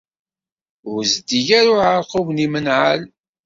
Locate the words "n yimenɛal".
2.31-3.01